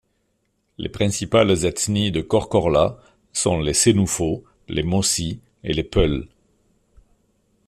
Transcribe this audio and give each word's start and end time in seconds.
Les 0.79 0.89
principales 0.89 1.63
ethnies 1.63 2.09
de 2.11 2.21
Korkorla 2.21 2.97
sont 3.33 3.59
les 3.59 3.75
Sénoufos, 3.75 4.43
les 4.67 4.81
Mossis 4.81 5.41
et 5.63 5.73
les 5.75 5.83
Peuls. 5.83 6.27